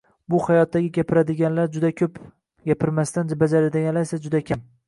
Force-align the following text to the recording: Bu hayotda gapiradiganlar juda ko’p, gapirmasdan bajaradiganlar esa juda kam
Bu 0.33 0.37
hayotda 0.45 0.79
gapiradiganlar 0.95 1.69
juda 1.77 1.91
ko’p, 2.01 2.17
gapirmasdan 2.73 3.33
bajaradiganlar 3.45 4.09
esa 4.09 4.21
juda 4.29 4.47
kam 4.51 4.69